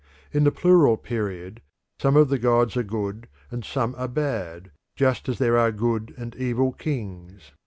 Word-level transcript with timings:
In 0.31 0.45
the 0.45 0.51
plural 0.51 0.97
period 0.97 1.61
some 2.01 2.17
of 2.17 2.29
the 2.29 2.39
gods 2.39 2.75
are 2.75 2.81
good 2.81 3.27
and 3.51 3.63
some 3.63 3.93
are 3.99 4.07
bad, 4.07 4.71
just 4.95 5.29
as 5.29 5.37
there 5.37 5.59
are 5.59 5.71
good 5.71 6.15
and 6.17 6.33
evil 6.37 6.71
kings. 6.71 7.51